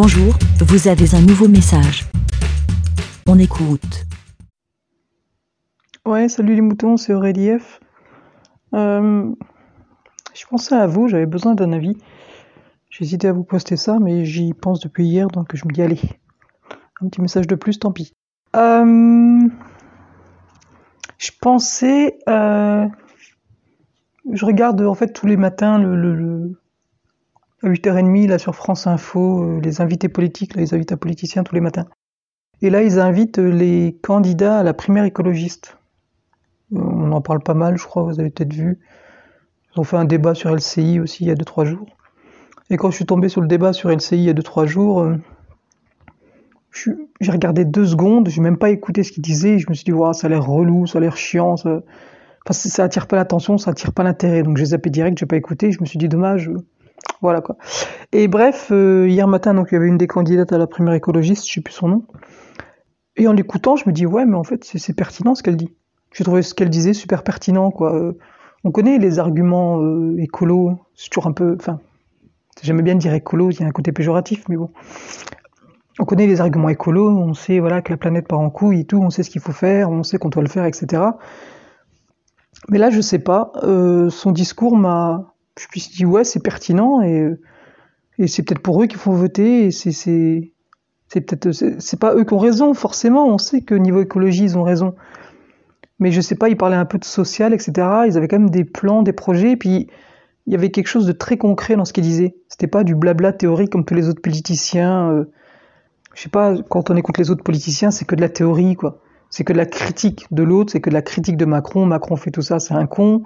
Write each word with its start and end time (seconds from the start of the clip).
Bonjour, 0.00 0.32
vous 0.60 0.86
avez 0.86 1.16
un 1.16 1.20
nouveau 1.22 1.48
message. 1.48 2.04
On 3.26 3.36
écoute. 3.36 4.06
Ouais, 6.06 6.28
salut 6.28 6.54
les 6.54 6.60
moutons, 6.60 6.96
c'est 6.96 7.12
Aurélie 7.12 7.58
F. 7.58 7.80
Euh, 8.74 9.28
je 10.34 10.46
pensais 10.48 10.76
à 10.76 10.86
vous, 10.86 11.08
j'avais 11.08 11.26
besoin 11.26 11.56
d'un 11.56 11.72
avis. 11.72 11.98
J'hésitais 12.90 13.26
à 13.26 13.32
vous 13.32 13.42
poster 13.42 13.76
ça, 13.76 13.98
mais 13.98 14.24
j'y 14.24 14.54
pense 14.54 14.78
depuis 14.78 15.04
hier, 15.04 15.26
donc 15.26 15.56
je 15.56 15.66
me 15.66 15.72
dis 15.72 15.82
allez, 15.82 16.00
un 17.00 17.08
petit 17.08 17.20
message 17.20 17.48
de 17.48 17.56
plus, 17.56 17.80
tant 17.80 17.90
pis. 17.90 18.14
Euh, 18.54 19.48
je 21.18 21.30
pensais, 21.40 22.20
euh, 22.28 22.86
je 24.30 24.46
regarde 24.46 24.80
en 24.80 24.94
fait 24.94 25.12
tous 25.12 25.26
les 25.26 25.36
matins 25.36 25.76
le, 25.76 26.56
à 27.62 27.68
8h30 27.68 28.28
là 28.28 28.38
sur 28.38 28.54
France 28.54 28.86
Info, 28.86 29.42
euh, 29.42 29.60
les 29.60 29.80
invités 29.80 30.08
politiques, 30.08 30.54
là, 30.54 30.62
les 30.62 30.74
invités 30.74 30.96
politiciens 30.96 31.42
tous 31.42 31.54
les 31.54 31.60
matins. 31.60 31.86
Et 32.60 32.70
là, 32.70 32.82
ils 32.82 32.98
invitent 32.98 33.38
les 33.38 33.98
candidats 34.02 34.58
à 34.58 34.62
la 34.62 34.74
primaire 34.74 35.04
écologiste. 35.04 35.78
Euh, 36.72 36.78
on 36.80 37.12
en 37.12 37.20
parle 37.20 37.40
pas 37.40 37.54
mal, 37.54 37.76
je 37.76 37.84
crois, 37.84 38.02
vous 38.02 38.20
avez 38.20 38.30
peut-être 38.30 38.52
vu. 38.52 38.78
Ils 39.74 39.80
ont 39.80 39.84
fait 39.84 39.96
un 39.96 40.04
débat 40.04 40.34
sur 40.34 40.54
LCI 40.54 41.00
aussi 41.00 41.24
il 41.24 41.28
y 41.28 41.30
a 41.30 41.34
2-3 41.34 41.64
jours. 41.64 41.86
Et 42.70 42.76
quand 42.76 42.90
je 42.90 42.96
suis 42.96 43.06
tombé 43.06 43.28
sur 43.28 43.40
le 43.40 43.48
débat 43.48 43.72
sur 43.72 43.90
LCI 43.90 44.16
il 44.16 44.24
y 44.24 44.30
a 44.30 44.34
2-3 44.34 44.66
jours, 44.66 45.00
euh, 45.00 45.16
j'ai 46.72 47.32
regardé 47.32 47.64
deux 47.64 47.86
secondes, 47.86 48.28
j'ai 48.28 48.40
même 48.40 48.58
pas 48.58 48.70
écouté 48.70 49.02
ce 49.02 49.12
qu'ils 49.12 49.22
disaient, 49.22 49.58
je 49.58 49.68
me 49.68 49.74
suis 49.74 49.84
dit, 49.84 49.92
wow, 49.92 50.12
ça 50.12 50.26
a 50.26 50.30
l'air 50.30 50.44
relou, 50.44 50.86
ça 50.86 50.98
a 50.98 51.00
l'air 51.00 51.16
chiant, 51.16 51.56
ça... 51.56 51.80
Enfin, 52.46 52.54
ça 52.54 52.84
attire 52.84 53.08
pas 53.08 53.16
l'attention, 53.16 53.58
ça 53.58 53.72
attire 53.72 53.92
pas 53.92 54.02
l'intérêt. 54.04 54.42
Donc 54.42 54.56
j'ai 54.56 54.66
zappé 54.66 54.88
direct, 54.90 55.18
j'ai 55.18 55.26
pas 55.26 55.36
écouté, 55.36 55.70
je 55.72 55.80
me 55.80 55.86
suis 55.86 55.98
dit, 55.98 56.08
dommage. 56.08 56.50
Voilà 57.20 57.40
quoi. 57.40 57.56
Et 58.12 58.28
bref, 58.28 58.68
euh, 58.70 59.08
hier 59.08 59.26
matin, 59.26 59.54
donc 59.54 59.68
il 59.70 59.74
y 59.74 59.76
avait 59.76 59.88
une 59.88 59.98
des 59.98 60.06
candidates 60.06 60.52
à 60.52 60.58
la 60.58 60.66
primaire 60.66 60.94
écologiste, 60.94 61.46
je 61.48 61.54
sais 61.54 61.60
plus 61.60 61.74
son 61.74 61.88
nom. 61.88 62.04
Et 63.16 63.26
en 63.26 63.32
l'écoutant, 63.32 63.76
je 63.76 63.88
me 63.88 63.92
dis, 63.92 64.06
ouais, 64.06 64.24
mais 64.24 64.36
en 64.36 64.44
fait, 64.44 64.64
c'est 64.64 64.94
pertinent 64.94 65.34
ce 65.34 65.42
qu'elle 65.42 65.56
dit. 65.56 65.74
J'ai 66.12 66.24
trouvé 66.24 66.42
ce 66.42 66.54
qu'elle 66.54 66.70
disait 66.70 66.94
super 66.94 67.22
pertinent, 67.22 67.70
quoi. 67.70 67.94
Euh, 67.94 68.16
on 68.64 68.70
connaît 68.70 68.98
les 68.98 69.18
arguments 69.18 69.80
euh, 69.80 70.16
écolos, 70.18 70.78
c'est 70.94 71.10
toujours 71.10 71.26
un 71.26 71.32
peu. 71.32 71.56
Enfin, 71.58 71.80
j'aimais 72.62 72.82
bien 72.82 72.94
dire 72.94 73.12
écolo, 73.14 73.50
il 73.50 73.60
y 73.60 73.62
a 73.62 73.66
un 73.66 73.72
côté 73.72 73.92
péjoratif, 73.92 74.44
mais 74.48 74.56
bon. 74.56 74.70
On 76.00 76.04
connaît 76.04 76.28
les 76.28 76.40
arguments 76.40 76.68
écolos, 76.68 77.10
on 77.10 77.34
sait 77.34 77.58
voilà 77.58 77.82
que 77.82 77.92
la 77.92 77.96
planète 77.96 78.28
part 78.28 78.38
en 78.38 78.50
couille 78.50 78.80
et 78.80 78.84
tout, 78.84 78.98
on 78.98 79.10
sait 79.10 79.24
ce 79.24 79.30
qu'il 79.30 79.40
faut 79.40 79.52
faire, 79.52 79.90
on 79.90 80.04
sait 80.04 80.18
qu'on 80.18 80.28
doit 80.28 80.42
le 80.42 80.48
faire, 80.48 80.64
etc. 80.64 81.02
Mais 82.68 82.78
là, 82.78 82.90
je 82.90 83.00
sais 83.00 83.18
pas. 83.18 83.52
Euh, 83.62 84.10
son 84.10 84.32
discours 84.32 84.76
m'a. 84.76 85.34
Je 85.58 85.66
me 85.74 85.80
suis 85.80 85.96
dit, 85.96 86.04
ouais, 86.04 86.24
c'est 86.24 86.42
pertinent 86.42 87.00
et, 87.02 87.28
et 88.18 88.26
c'est 88.26 88.42
peut-être 88.42 88.62
pour 88.62 88.82
eux 88.82 88.86
qu'il 88.86 88.98
faut 88.98 89.12
voter 89.12 89.66
et 89.66 89.70
c'est. 89.70 90.52
C'est 91.10 91.20
peut-être. 91.22 91.52
C'est 91.52 91.98
pas 91.98 92.14
eux 92.14 92.24
qui 92.24 92.34
ont 92.34 92.38
raison, 92.38 92.74
forcément. 92.74 93.26
On 93.26 93.38
sait 93.38 93.62
que 93.62 93.74
niveau 93.74 94.02
écologie, 94.02 94.44
ils 94.44 94.58
ont 94.58 94.62
raison 94.62 94.94
mais 95.98 96.12
je 96.12 96.20
sais 96.20 96.34
pas, 96.34 96.48
ils 96.48 96.56
parlaient 96.56 96.76
un 96.76 96.84
peu 96.84 96.98
de 96.98 97.04
social, 97.04 97.52
etc. 97.52 97.72
Ils 98.06 98.16
avaient 98.16 98.28
quand 98.28 98.38
même 98.38 98.50
des 98.50 98.64
plans, 98.64 99.02
des 99.02 99.12
projets, 99.12 99.52
et 99.52 99.56
puis 99.56 99.88
il 100.46 100.52
y 100.52 100.56
avait 100.56 100.70
quelque 100.70 100.86
chose 100.86 101.06
de 101.06 101.12
très 101.12 101.36
concret 101.36 101.76
dans 101.76 101.84
ce 101.84 101.92
qu'ils 101.92 102.04
disaient. 102.04 102.36
C'était 102.48 102.68
pas 102.68 102.84
du 102.84 102.94
blabla 102.94 103.32
théorique 103.32 103.70
comme 103.70 103.84
tous 103.84 103.94
les 103.94 104.08
autres 104.08 104.22
politiciens. 104.22 105.10
Euh, 105.10 105.24
je 106.14 106.22
sais 106.22 106.28
pas, 106.28 106.54
quand 106.68 106.90
on 106.90 106.96
écoute 106.96 107.18
les 107.18 107.30
autres 107.30 107.44
politiciens, 107.44 107.90
c'est 107.90 108.04
que 108.04 108.14
de 108.14 108.20
la 108.20 108.28
théorie, 108.28 108.74
quoi. 108.74 109.00
C'est 109.30 109.44
que 109.44 109.52
de 109.52 109.58
la 109.58 109.66
critique 109.66 110.26
de 110.30 110.42
l'autre, 110.42 110.72
c'est 110.72 110.80
que 110.80 110.88
de 110.88 110.94
la 110.94 111.02
critique 111.02 111.36
de 111.36 111.44
Macron. 111.44 111.84
Macron 111.84 112.16
fait 112.16 112.30
tout 112.30 112.42
ça, 112.42 112.60
c'est 112.60 112.74
un 112.74 112.86
con. 112.86 113.24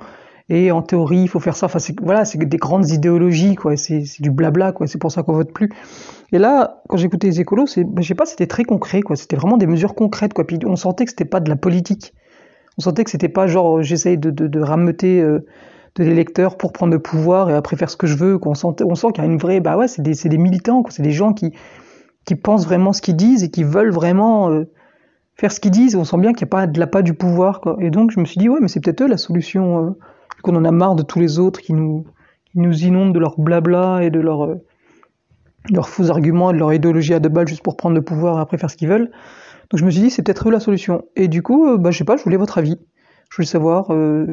Et 0.54 0.70
en 0.70 0.82
théorie, 0.82 1.22
il 1.22 1.28
faut 1.28 1.40
faire 1.40 1.56
ça. 1.56 1.68
C'est, 1.78 1.98
voilà, 2.00 2.24
c'est 2.24 2.38
des 2.38 2.56
grandes 2.56 2.88
idéologies, 2.90 3.54
quoi. 3.54 3.76
C'est, 3.76 4.04
c'est 4.04 4.22
du 4.22 4.30
blabla, 4.30 4.72
quoi. 4.72 4.86
C'est 4.86 4.98
pour 4.98 5.10
ça 5.10 5.22
qu'on 5.22 5.32
vote 5.32 5.52
plus. 5.52 5.70
Et 6.32 6.38
là, 6.38 6.82
quand 6.88 6.96
j'écoutais 6.96 7.28
les 7.28 7.40
écolos, 7.40 7.66
c'est, 7.66 7.84
ben, 7.84 8.02
je 8.02 8.08
sais 8.08 8.14
pas, 8.14 8.26
c'était 8.26 8.46
très 8.46 8.64
concret, 8.64 9.00
quoi. 9.00 9.16
C'était 9.16 9.36
vraiment 9.36 9.56
des 9.56 9.66
mesures 9.66 9.94
concrètes, 9.94 10.34
quoi. 10.34 10.46
Puis 10.46 10.58
on 10.66 10.76
sentait 10.76 11.04
que 11.04 11.10
c'était 11.10 11.24
pas 11.24 11.40
de 11.40 11.48
la 11.48 11.56
politique 11.56 12.12
on 12.78 12.82
sentait 12.82 13.04
que 13.04 13.10
c'était 13.10 13.28
pas 13.28 13.46
genre 13.46 13.78
euh, 13.78 13.82
j'essaye 13.82 14.18
de, 14.18 14.30
de, 14.30 14.46
de 14.46 14.60
rameuter 14.60 15.20
euh, 15.20 15.44
de 15.96 16.04
l'électeur 16.04 16.56
pour 16.56 16.72
prendre 16.72 16.92
le 16.92 16.98
pouvoir 16.98 17.50
et 17.50 17.54
après 17.54 17.76
faire 17.76 17.90
ce 17.90 17.96
que 17.96 18.06
je 18.06 18.16
veux. 18.16 18.38
Qu'on 18.38 18.52
on 18.52 18.94
sent 18.94 19.06
qu'il 19.14 19.22
y 19.22 19.26
a 19.26 19.30
une 19.30 19.38
vraie, 19.38 19.60
bah 19.60 19.76
ouais, 19.76 19.88
c'est 19.88 20.02
des, 20.02 20.14
des, 20.14 20.38
militants, 20.38 20.82
c'est 20.88 21.02
des 21.02 21.12
gens 21.12 21.34
qui, 21.34 21.52
qui 22.24 22.34
pensent 22.34 22.64
vraiment 22.64 22.92
ce 22.92 23.02
qu'ils 23.02 23.16
disent 23.16 23.42
et 23.42 23.50
qui 23.50 23.62
veulent 23.62 23.92
vraiment 23.92 24.50
euh, 24.50 24.64
faire 25.36 25.52
ce 25.52 25.60
qu'ils 25.60 25.70
disent. 25.70 25.96
On 25.96 26.04
sent 26.04 26.16
bien 26.18 26.32
qu'il 26.32 26.46
n'y 26.46 26.50
a 26.50 26.54
pas 26.54 26.66
de 26.66 26.80
la 26.80 26.86
pas 26.86 27.02
du 27.02 27.14
pouvoir. 27.14 27.60
Quoi. 27.60 27.76
Et 27.80 27.90
donc 27.90 28.10
je 28.10 28.20
me 28.20 28.24
suis 28.24 28.38
dit 28.38 28.48
ouais, 28.48 28.58
mais 28.60 28.68
c'est 28.68 28.80
peut-être 28.80 29.02
eux 29.02 29.08
la 29.08 29.18
solution. 29.18 29.94
Qu'on 30.42 30.56
en 30.56 30.64
a 30.64 30.70
marre 30.70 30.94
de 30.94 31.02
tous 31.02 31.18
les 31.18 31.38
autres 31.38 31.60
qui 31.60 31.72
nous, 31.72 32.04
qui 32.50 32.58
nous 32.58 32.84
inondent 32.84 33.14
de 33.14 33.18
leur 33.18 33.38
blabla 33.38 34.02
et 34.02 34.10
de 34.10 34.20
leur 34.20 34.56
leurs 35.70 35.88
faux 35.88 36.10
arguments 36.10 36.50
et 36.50 36.54
de 36.54 36.58
leur 36.58 36.72
idéologie 36.72 37.14
à 37.14 37.20
deux 37.20 37.28
balles 37.28 37.48
juste 37.48 37.62
pour 37.62 37.76
prendre 37.76 37.94
le 37.94 38.02
pouvoir 38.02 38.38
et 38.38 38.40
après 38.40 38.58
faire 38.58 38.70
ce 38.70 38.76
qu'ils 38.76 38.88
veulent. 38.88 39.10
Donc 39.70 39.78
je 39.78 39.84
me 39.84 39.90
suis 39.90 40.00
dit, 40.00 40.10
c'est 40.10 40.22
peut-être 40.22 40.48
eux 40.48 40.52
la 40.52 40.60
solution. 40.60 41.04
Et 41.16 41.28
du 41.28 41.42
coup, 41.42 41.66
euh, 41.66 41.78
bah, 41.78 41.90
je 41.90 41.98
sais 41.98 42.04
pas, 42.04 42.16
je 42.16 42.24
voulais 42.24 42.36
votre 42.36 42.58
avis. 42.58 42.78
Je 43.30 43.36
voulais 43.36 43.46
savoir, 43.46 43.92
euh, 43.92 44.26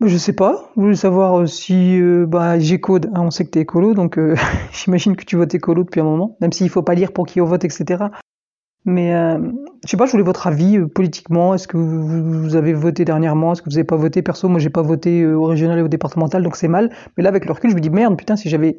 bah, 0.00 0.06
je 0.06 0.16
sais 0.16 0.32
pas, 0.32 0.70
je 0.76 0.80
voulais 0.82 0.96
savoir 0.96 1.40
euh, 1.40 1.46
si 1.46 2.00
euh, 2.00 2.26
bah, 2.26 2.58
G-Code, 2.58 3.10
hein, 3.14 3.22
on 3.22 3.30
sait 3.30 3.44
que 3.44 3.50
tu 3.50 3.58
es 3.58 3.62
écolo, 3.62 3.94
donc 3.94 4.18
euh, 4.18 4.36
j'imagine 4.72 5.16
que 5.16 5.24
tu 5.24 5.36
votes 5.36 5.54
écolo 5.54 5.82
depuis 5.84 6.00
un 6.00 6.04
moment, 6.04 6.36
même 6.40 6.52
s'il 6.52 6.68
faut 6.68 6.82
pas 6.82 6.94
lire 6.94 7.12
pour 7.12 7.26
qui 7.26 7.40
on 7.40 7.46
vote, 7.46 7.64
etc. 7.64 8.04
Mais 8.86 9.14
euh, 9.14 9.38
je 9.84 9.90
sais 9.90 9.96
pas, 9.96 10.06
je 10.06 10.12
voulais 10.12 10.24
votre 10.24 10.46
avis 10.46 10.76
euh, 10.76 10.86
politiquement. 10.86 11.54
Est-ce 11.54 11.66
que 11.66 11.78
vous, 11.78 12.54
avez 12.54 12.74
voté 12.74 13.04
dernièrement? 13.04 13.52
Est-ce 13.52 13.62
que 13.62 13.70
vous 13.70 13.78
avez 13.78 13.84
pas 13.84 13.96
voté? 13.96 14.22
Perso, 14.22 14.48
moi 14.48 14.60
j'ai 14.60 14.70
pas 14.70 14.82
voté 14.82 15.26
au 15.26 15.44
régional 15.44 15.78
et 15.78 15.82
au 15.82 15.88
départemental, 15.88 16.42
donc 16.42 16.56
c'est 16.56 16.68
mal. 16.68 16.90
Mais 17.16 17.22
là, 17.22 17.30
avec 17.30 17.46
le 17.46 17.52
recul, 17.52 17.70
je 17.70 17.76
me 17.76 17.80
dis 17.80 17.90
merde, 17.90 18.16
putain, 18.16 18.36
si 18.36 18.48
j'avais 18.48 18.78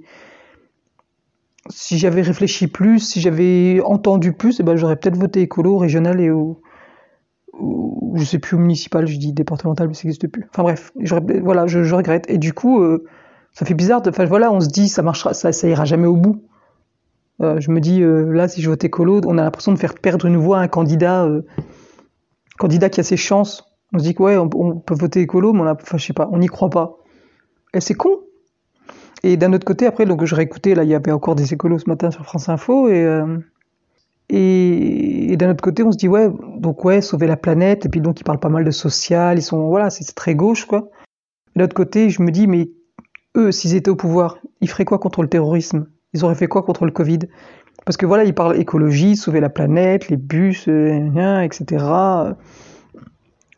si 1.70 1.98
j'avais 1.98 2.22
réfléchi 2.22 2.68
plus, 2.68 3.00
si 3.00 3.22
j'avais 3.22 3.82
entendu 3.84 4.34
plus, 4.34 4.60
eh 4.60 4.64
ben, 4.64 4.76
j'aurais 4.76 4.96
peut-être 4.98 5.18
voté 5.18 5.42
écolo, 5.42 5.78
régional 5.78 6.22
et 6.22 6.30
au, 6.30 6.62
au, 7.54 8.14
je 8.16 8.24
sais 8.24 8.40
plus, 8.40 8.56
au 8.56 8.60
municipal, 8.60 9.08
je 9.08 9.18
dis 9.18 9.34
départemental, 9.34 9.88
mais 9.88 9.94
ça 9.94 10.04
n'existe 10.04 10.28
plus. 10.28 10.46
Enfin 10.52 10.64
bref, 10.64 10.92
voilà, 11.42 11.66
je, 11.66 11.84
je, 11.84 11.96
regrette. 11.96 12.30
Et 12.30 12.38
du 12.38 12.54
coup, 12.54 12.82
euh, 12.82 13.06
ça 13.54 13.66
fait 13.66 13.74
bizarre 13.74 14.02
enfin 14.08 14.26
voilà, 14.26 14.52
on 14.52 14.60
se 14.60 14.68
dit, 14.68 14.88
ça 14.88 15.02
marchera, 15.02 15.34
ça 15.34 15.68
ira 15.68 15.86
jamais 15.86 16.08
au 16.08 16.16
bout. 16.18 16.44
Euh, 17.42 17.60
je 17.60 17.72
me 17.72 17.80
dis, 17.80 18.02
euh, 18.02 18.32
là, 18.32 18.48
si 18.48 18.62
je 18.62 18.70
vote 18.70 18.84
écolo, 18.84 19.22
on 19.26 19.38
a 19.38 19.44
l'impression 19.44 19.74
de 19.74 19.78
faire 19.78 19.96
perdre 19.96 20.26
une 20.26 20.38
voix 20.38 20.60
à 20.60 20.62
un 20.62 20.68
candidat, 20.68 21.26
euh, 21.26 21.42
candidat 22.58 22.90
qui 22.90 23.00
a 23.00 23.04
ses 23.04 23.18
chances. 23.18 23.66
On 23.94 24.00
se 24.00 24.04
dit 24.04 24.16
ouais, 24.18 24.38
on, 24.38 24.50
peut 24.50 24.96
voter 24.96 25.22
écolo, 25.22 25.54
mais 25.54 25.62
on 25.62 25.98
je 25.98 26.06
sais 26.06 26.14
pas, 26.14 26.30
on 26.32 26.38
n'y 26.38 26.48
croit 26.48 26.70
pas. 26.70 26.98
Et 27.74 27.82
c'est 27.82 27.94
con, 27.94 28.20
et 29.24 29.38
d'un 29.38 29.54
autre 29.54 29.66
côté, 29.66 29.86
après, 29.86 30.06
donc 30.06 30.24
je 30.24 30.36
réécoutais, 30.36 30.76
là, 30.76 30.84
il 30.84 30.90
y 30.90 30.96
avait 30.96 31.12
encore 31.12 31.36
des 31.36 31.54
écolos 31.54 31.80
ce 31.80 31.90
matin 31.90 32.12
sur 32.12 32.26
France 32.26 32.50
Info, 32.50 32.90
et, 32.90 33.24
et, 34.30 35.32
et 35.32 35.38
d'un 35.38 35.52
autre 35.52 35.64
côté, 35.64 35.84
on 35.84 35.92
se 35.92 35.98
dit, 35.98 36.08
ouais, 36.08 36.30
donc 36.58 36.84
ouais, 36.86 37.02
sauver 37.02 37.28
la 37.28 37.38
planète, 37.38 37.86
et 37.86 37.90
puis 37.90 38.02
donc 38.02 38.20
ils 38.20 38.24
parlent 38.24 38.40
pas 38.40 38.50
mal 38.50 38.64
de 38.64 38.72
social, 38.72 39.38
ils 39.38 39.42
sont, 39.42 39.68
voilà, 39.68 39.90
c'est 39.90 40.06
très 40.14 40.36
gauche, 40.36 40.66
quoi. 40.66 40.90
De 41.56 41.62
l'autre 41.62 41.76
côté, 41.76 42.10
je 42.10 42.22
me 42.22 42.32
dis, 42.32 42.48
mais 42.48 42.70
eux, 43.36 43.52
s'ils 43.52 43.76
étaient 43.76 43.90
au 43.90 43.96
pouvoir, 43.96 44.40
ils 44.62 44.70
feraient 44.70 44.86
quoi 44.86 45.00
contre 45.00 45.22
le 45.22 45.30
terrorisme? 45.30 45.88
Ils 46.16 46.24
auraient 46.24 46.36
fait 46.36 46.48
quoi 46.48 46.64
contre 46.64 46.86
le 46.86 46.92
Covid? 46.92 47.20
Parce 47.86 47.98
que 47.98 48.06
voilà, 48.06 48.24
ils 48.24 48.34
parlent 48.34 48.58
écologie, 48.58 49.18
sauver 49.18 49.42
la 49.42 49.50
planète, 49.50 50.08
les 50.08 50.16
bus, 50.16 50.68
euh, 50.70 51.42
etc., 51.42 51.86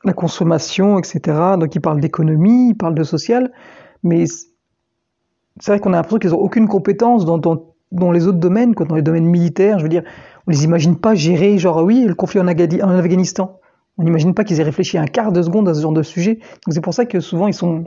la 0.04 0.14
consommation, 0.14 0.98
etc. 0.98 1.38
Donc 1.60 1.76
ils 1.76 1.80
parlent 1.80 2.00
d'économie, 2.00 2.70
ils 2.70 2.76
parlent 2.76 2.96
de 2.96 3.04
social, 3.04 3.52
mais 4.02 4.26
c'est 4.26 5.72
vrai 5.72 5.80
qu'on 5.80 5.94
a 5.94 5.98
l'impression 5.98 6.18
qu'ils 6.18 6.32
n'ont 6.32 6.40
aucune 6.40 6.68
compétence 6.68 7.26
dans, 7.26 8.12
les 8.12 8.28
autres 8.28 8.40
domaines, 8.40 8.74
quoi, 8.74 8.88
dans 8.88 8.96
les 8.96 9.04
domaines 9.04 9.28
militaires. 9.28 9.78
Je 9.78 9.84
veux 9.84 9.90
dire, 9.90 10.04
on 10.48 10.52
les 10.52 10.64
imagine 10.64 10.98
pas 10.98 11.14
gérer, 11.14 11.60
genre, 11.60 11.84
oui, 11.84 12.06
le 12.08 12.16
conflit 12.16 12.40
en, 12.40 12.48
en 12.48 12.98
Afghanistan. 12.98 13.60
On 14.00 14.04
n'imagine 14.04 14.34
pas 14.34 14.44
qu'ils 14.44 14.60
aient 14.60 14.64
réfléchi 14.64 14.98
un 14.98 15.06
quart 15.06 15.32
de 15.32 15.44
seconde 15.44 15.70
à 15.70 15.76
ce 15.76 15.82
genre 15.82 15.94
de 15.94 16.04
sujet. 16.04 16.36
Donc 16.36 16.74
c'est 16.74 16.82
pour 16.82 16.94
ça 16.96 17.06
que 17.06 17.20
souvent 17.20 17.48
ils 17.48 17.54
sont, 17.54 17.86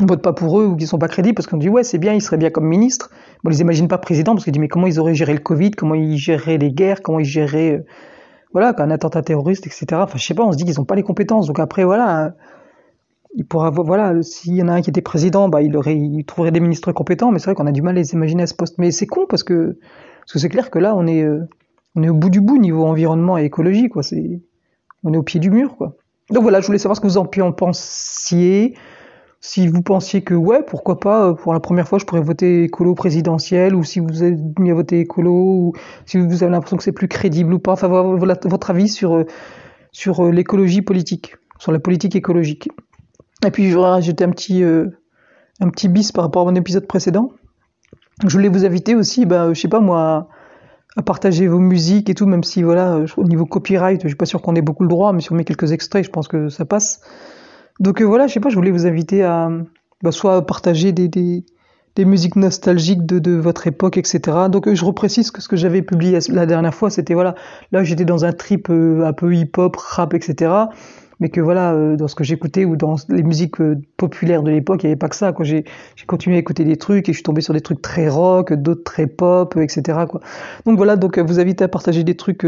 on 0.00 0.06
vote 0.06 0.22
pas 0.22 0.32
pour 0.32 0.60
eux 0.60 0.66
ou 0.66 0.76
qu'ils 0.76 0.86
sont 0.86 0.98
pas 0.98 1.08
crédibles 1.08 1.34
parce 1.34 1.46
qu'on 1.46 1.56
dit 1.56 1.68
ouais 1.68 1.82
c'est 1.82 1.98
bien, 1.98 2.12
ils 2.12 2.22
seraient 2.22 2.36
bien 2.36 2.50
comme 2.50 2.66
ministre. 2.66 3.10
On 3.44 3.48
les 3.48 3.60
imagine 3.60 3.88
pas 3.88 3.98
président 3.98 4.34
parce 4.34 4.44
qu'ils 4.44 4.52
disent 4.52 4.60
mais 4.60 4.68
comment 4.68 4.86
ils 4.86 4.98
auraient 4.98 5.14
géré 5.14 5.32
le 5.32 5.40
Covid, 5.40 5.72
comment 5.72 5.94
ils 5.94 6.18
géreraient 6.18 6.58
les 6.58 6.70
guerres, 6.70 7.02
comment 7.02 7.20
ils 7.20 7.24
géreraient, 7.24 7.78
euh, 7.78 7.84
voilà, 8.52 8.74
un 8.78 8.90
attentat 8.90 9.22
terroriste, 9.22 9.66
etc. 9.66 9.86
Enfin 9.94 10.18
je 10.18 10.24
sais 10.24 10.34
pas, 10.34 10.44
on 10.44 10.52
se 10.52 10.56
dit 10.56 10.64
qu'ils 10.64 10.80
ont 10.80 10.84
pas 10.84 10.94
les 10.94 11.02
compétences. 11.02 11.46
Donc 11.46 11.58
après 11.58 11.84
voilà 11.84 12.34
il 13.34 13.46
pourra 13.46 13.70
voilà 13.70 14.20
s'il 14.22 14.54
y 14.54 14.62
en 14.62 14.68
a 14.68 14.72
un 14.72 14.82
qui 14.82 14.90
était 14.90 15.02
président 15.02 15.48
bah 15.48 15.62
il 15.62 15.76
aurait 15.76 15.96
il 15.96 16.24
trouverait 16.24 16.50
des 16.50 16.60
ministres 16.60 16.92
compétents 16.92 17.30
mais 17.30 17.38
c'est 17.38 17.46
vrai 17.46 17.54
qu'on 17.54 17.66
a 17.66 17.72
du 17.72 17.82
mal 17.82 17.96
à 17.96 18.00
les 18.00 18.12
imaginer 18.14 18.42
à 18.42 18.46
ce 18.46 18.54
poste 18.54 18.78
mais 18.78 18.90
c'est 18.90 19.06
con 19.06 19.26
parce 19.28 19.42
que 19.42 19.78
parce 20.20 20.32
que 20.32 20.38
c'est 20.38 20.48
clair 20.48 20.70
que 20.70 20.78
là 20.78 20.94
on 20.96 21.06
est 21.06 21.22
euh, 21.22 21.48
on 21.94 22.02
est 22.02 22.08
au 22.08 22.14
bout 22.14 22.30
du 22.30 22.40
bout 22.40 22.58
niveau 22.58 22.84
environnement 22.84 23.38
et 23.38 23.44
écologie 23.44 23.88
quoi 23.88 24.02
c'est 24.02 24.40
on 25.04 25.12
est 25.12 25.16
au 25.16 25.22
pied 25.22 25.40
du 25.40 25.50
mur 25.50 25.76
quoi 25.76 25.94
donc 26.30 26.42
voilà 26.42 26.60
je 26.60 26.66
voulais 26.66 26.78
savoir 26.78 26.96
ce 26.96 27.00
que 27.00 27.06
vous 27.06 27.18
en 27.18 27.52
pensiez 27.52 28.74
si 29.40 29.68
vous 29.68 29.82
pensiez 29.82 30.22
que 30.22 30.34
ouais 30.34 30.62
pourquoi 30.66 30.98
pas 30.98 31.28
euh, 31.28 31.32
pour 31.34 31.52
la 31.52 31.60
première 31.60 31.86
fois 31.86 31.98
je 31.98 32.04
pourrais 32.04 32.20
voter 32.20 32.64
écolo 32.64 32.94
présidentiel 32.94 33.74
ou 33.74 33.84
si 33.84 34.00
vous 34.00 34.24
êtes 34.24 34.58
mis 34.58 34.70
à 34.70 34.74
voter 34.74 35.00
écolo 35.00 35.32
ou 35.32 35.72
si 36.06 36.18
vous 36.18 36.42
avez 36.42 36.50
l'impression 36.50 36.76
que 36.76 36.82
c'est 36.82 36.92
plus 36.92 37.08
crédible 37.08 37.54
ou 37.54 37.58
pas 37.58 37.72
enfin 37.72 37.88
votre 37.88 38.70
avis 38.70 38.88
sur 38.88 39.14
euh, 39.14 39.24
sur 39.92 40.32
l'écologie 40.32 40.82
politique 40.82 41.36
sur 41.58 41.72
la 41.72 41.78
politique 41.78 42.16
écologique 42.16 42.68
et 43.46 43.50
puis 43.50 43.68
je 43.68 43.74
voudrais 43.74 43.90
rajouter 43.90 44.24
un 44.24 44.30
petit, 44.30 44.62
euh, 44.62 44.88
un 45.60 45.68
petit 45.68 45.88
bis 45.88 46.12
par 46.12 46.24
rapport 46.24 46.42
à 46.42 46.50
mon 46.50 46.56
épisode 46.56 46.86
précédent. 46.86 47.32
Je 48.26 48.32
voulais 48.32 48.48
vous 48.48 48.64
inviter 48.64 48.96
aussi, 48.96 49.26
ben, 49.26 49.54
je 49.54 49.60
sais 49.60 49.68
pas 49.68 49.78
moi, 49.78 50.28
à 50.96 51.02
partager 51.02 51.46
vos 51.46 51.60
musiques 51.60 52.10
et 52.10 52.14
tout, 52.14 52.26
même 52.26 52.42
si 52.42 52.62
voilà, 52.62 53.00
au 53.16 53.24
niveau 53.24 53.46
copyright, 53.46 54.02
je 54.02 54.08
suis 54.08 54.16
pas 54.16 54.26
sûr 54.26 54.42
qu'on 54.42 54.56
ait 54.56 54.62
beaucoup 54.62 54.82
le 54.82 54.88
droit, 54.88 55.12
mais 55.12 55.20
si 55.20 55.30
on 55.30 55.36
met 55.36 55.44
quelques 55.44 55.70
extraits, 55.70 56.04
je 56.04 56.10
pense 56.10 56.26
que 56.26 56.48
ça 56.48 56.64
passe. 56.64 57.00
Donc 57.80 58.02
voilà, 58.02 58.26
je 58.26 58.34
sais 58.34 58.40
pas, 58.40 58.48
je 58.48 58.56
voulais 58.56 58.70
vous 58.70 58.86
inviter 58.86 59.22
à 59.22 59.50
bah, 60.02 60.12
soit 60.12 60.44
partager 60.46 60.92
des, 60.92 61.08
des, 61.08 61.44
musiques 62.04 62.36
nostalgiques 62.36 63.04
de, 63.06 63.18
de, 63.18 63.32
votre 63.32 63.66
époque, 63.66 63.96
etc. 63.96 64.20
Donc 64.50 64.72
je 64.72 64.84
reprécise 64.84 65.30
que 65.30 65.40
ce 65.40 65.48
que 65.48 65.56
j'avais 65.56 65.82
publié 65.82 66.18
la 66.28 66.46
dernière 66.46 66.74
fois, 66.74 66.90
c'était 66.90 67.14
voilà, 67.14 67.34
là 67.72 67.82
j'étais 67.82 68.04
dans 68.04 68.24
un 68.24 68.32
trip 68.32 68.70
un 68.70 69.12
peu 69.12 69.34
hip-hop, 69.34 69.76
rap, 69.76 70.14
etc 70.14 70.66
mais 71.20 71.30
que 71.30 71.40
voilà, 71.40 71.72
euh, 71.72 71.96
dans 71.96 72.08
ce 72.08 72.14
que 72.14 72.24
j'écoutais 72.24 72.64
ou 72.64 72.76
dans 72.76 72.96
les 73.08 73.22
musiques 73.22 73.60
euh, 73.60 73.76
populaires 73.96 74.42
de 74.42 74.50
l'époque, 74.50 74.82
il 74.82 74.86
n'y 74.86 74.92
avait 74.92 74.98
pas 74.98 75.08
que 75.08 75.16
ça. 75.16 75.34
J'ai, 75.40 75.64
continué 76.06 76.36
à 76.36 76.38
écouter 76.38 76.64
des 76.64 76.76
trucs 76.76 77.08
et 77.08 77.12
je 77.12 77.16
suis 77.16 77.24
tombé 77.24 77.40
sur 77.40 77.54
des 77.54 77.60
trucs 77.60 77.82
très 77.82 78.08
rock, 78.08 78.52
d'autres 78.52 78.84
très 78.84 79.06
pop, 79.06 79.56
etc. 79.56 79.98
Donc 80.64 80.76
voilà, 80.76 80.96
donc 80.96 81.18
euh, 81.18 81.22
vous 81.22 81.40
invite 81.40 81.60
à 81.62 81.68
partager 81.68 82.04
des 82.04 82.16
trucs 82.16 82.46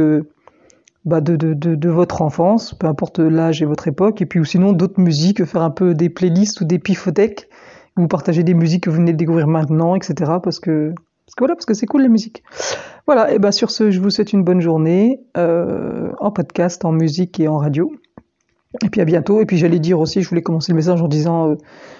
bah, 1.04 1.20
de, 1.20 1.36
de, 1.36 1.54
de, 1.54 1.74
de, 1.74 1.88
votre 1.88 2.22
enfance, 2.22 2.74
peu 2.74 2.86
importe 2.86 3.20
l'âge 3.20 3.62
et 3.62 3.64
votre 3.64 3.88
époque, 3.88 4.20
et 4.20 4.26
puis 4.26 4.38
ou 4.38 4.44
sinon 4.44 4.72
d'autres 4.72 5.00
musiques, 5.00 5.44
faire 5.44 5.62
un 5.62 5.70
peu 5.70 5.94
des 5.94 6.10
playlists 6.10 6.60
ou 6.60 6.64
des 6.64 6.78
pifothèques, 6.78 7.48
vous 7.96 8.08
partagez 8.08 8.42
des 8.42 8.54
musiques 8.54 8.84
que 8.84 8.90
vous 8.90 8.96
venez 8.96 9.12
de 9.12 9.16
découvrir 9.16 9.46
maintenant, 9.46 9.94
etc. 9.94 10.32
Parce 10.42 10.60
que 10.60 10.94
parce 11.26 11.36
que 11.36 11.44
voilà, 11.44 11.54
parce 11.54 11.66
que 11.66 11.74
c'est 11.74 11.86
cool 11.86 12.02
la 12.02 12.08
musique. 12.08 12.42
Voilà, 13.06 13.32
et 13.32 13.38
ben 13.38 13.52
sur 13.52 13.70
ce, 13.70 13.92
je 13.92 14.00
vous 14.00 14.10
souhaite 14.10 14.32
une 14.32 14.42
bonne 14.42 14.60
journée 14.60 15.20
euh, 15.36 16.10
en 16.18 16.32
podcast, 16.32 16.84
en 16.84 16.90
musique 16.90 17.38
et 17.38 17.46
en 17.46 17.58
radio. 17.58 17.92
Et 18.84 18.90
puis 18.90 19.00
à 19.00 19.04
bientôt. 19.04 19.40
Et 19.40 19.46
puis 19.46 19.56
j'allais 19.56 19.78
dire 19.78 20.00
aussi, 20.00 20.22
je 20.22 20.28
voulais 20.28 20.42
commencer 20.42 20.72
le 20.72 20.76
message 20.76 21.00
en 21.00 21.08
disant, 21.08 21.50
euh, 21.50 21.54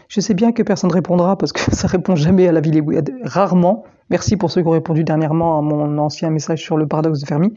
je 0.08 0.20
sais 0.20 0.35
bien 0.35 0.50
que 0.53 0.62
personne 0.62 0.91
ne 0.91 0.94
répondra 0.94 1.37
parce 1.38 1.53
que 1.53 1.61
ça 1.75 1.87
répond 1.87 2.17
jamais 2.17 2.49
à 2.49 2.53
la 2.53 2.61
ville 2.61 2.82
rarement. 3.23 3.85
Merci 4.11 4.37
pour 4.37 4.50
ceux 4.50 4.62
qui 4.62 4.67
ont 4.69 4.73
répondu 4.73 5.05
dernièrement 5.05 5.58
à 5.58 5.62
mon 5.62 5.99
ancien 5.99 6.31
message 6.31 6.62
sur 6.62 6.76
le 6.76 6.88
paradoxe 6.88 7.20
de 7.20 7.26
Fermi. 7.26 7.55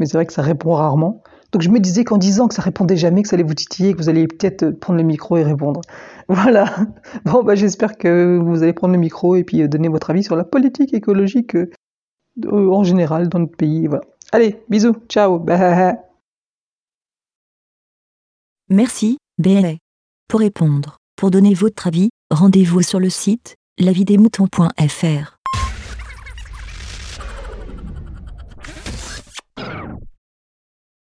Mais 0.00 0.06
c'est 0.06 0.16
vrai 0.16 0.26
que 0.26 0.32
ça 0.32 0.42
répond 0.42 0.72
rarement. 0.72 1.22
Donc 1.52 1.62
je 1.62 1.68
me 1.68 1.78
disais 1.78 2.04
qu'en 2.04 2.16
disant 2.16 2.48
que 2.48 2.54
ça 2.54 2.62
répondait 2.62 2.96
jamais, 2.96 3.22
que 3.22 3.28
ça 3.28 3.34
allait 3.34 3.44
vous 3.44 3.54
titiller, 3.54 3.92
que 3.92 3.98
vous 3.98 4.08
allez 4.08 4.26
peut-être 4.26 4.70
prendre 4.70 4.98
le 4.98 5.04
micro 5.04 5.36
et 5.36 5.44
répondre. 5.44 5.80
Voilà. 6.28 6.64
Bon 7.24 7.42
bah 7.42 7.56
j'espère 7.56 7.98
que 7.98 8.38
vous 8.38 8.62
allez 8.62 8.72
prendre 8.72 8.94
le 8.94 9.00
micro 9.00 9.34
et 9.34 9.42
puis 9.42 9.62
euh, 9.62 9.66
donner 9.66 9.88
votre 9.88 10.10
avis 10.10 10.22
sur 10.22 10.36
la 10.36 10.44
politique 10.44 10.94
écologique 10.94 11.56
euh, 11.56 11.68
en 12.44 12.84
général 12.84 13.28
dans 13.28 13.40
notre 13.40 13.56
pays. 13.56 13.88
Voilà. 13.88 14.04
Allez, 14.30 14.62
bisous, 14.68 14.94
ciao. 15.08 15.40
Bah. 15.40 15.96
Merci, 18.68 19.18
BLA. 19.38 19.74
Pour 20.28 20.38
répondre, 20.38 20.98
pour 21.16 21.32
donner 21.32 21.54
votre 21.54 21.88
avis, 21.88 22.10
rendez-vous 22.30 22.82
sur 22.82 23.00
le 23.00 23.10
site 23.10 23.56
lavidemouton.fr. 23.80 25.39